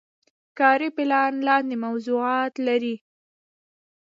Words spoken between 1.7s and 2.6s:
موضوعات